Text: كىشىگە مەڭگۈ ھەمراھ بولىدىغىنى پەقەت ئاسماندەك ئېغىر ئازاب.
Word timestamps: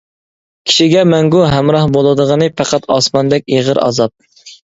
كىشىگە 0.69 1.03
مەڭگۈ 1.13 1.43
ھەمراھ 1.51 1.85
بولىدىغىنى 1.97 2.49
پەقەت 2.63 2.89
ئاسماندەك 2.97 3.47
ئېغىر 3.55 3.83
ئازاب. 3.85 4.17